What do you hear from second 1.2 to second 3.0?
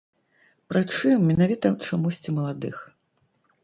менавіта чамусьці маладых.